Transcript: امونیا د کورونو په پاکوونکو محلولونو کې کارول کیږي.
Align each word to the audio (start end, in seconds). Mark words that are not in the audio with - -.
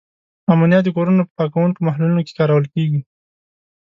امونیا 0.51 0.79
د 0.83 0.87
کورونو 0.95 1.21
په 1.27 1.33
پاکوونکو 1.37 1.85
محلولونو 1.87 2.21
کې 2.27 2.37
کارول 2.39 2.65
کیږي. 2.73 3.01